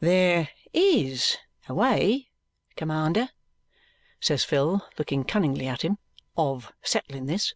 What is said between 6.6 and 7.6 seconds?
settling this."